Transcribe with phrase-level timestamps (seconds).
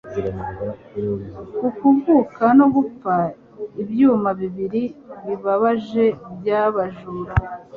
[1.57, 3.13] ku kuvuka no gupfa,
[3.81, 4.83] ibyuma bibiri
[5.25, 6.05] bibabaje
[6.39, 7.33] byabajura